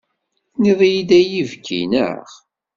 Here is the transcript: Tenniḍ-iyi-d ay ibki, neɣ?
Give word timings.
Tenniḍ-iyi-d 0.53 1.11
ay 1.19 1.31
ibki, 1.41 1.81
neɣ? 1.91 2.27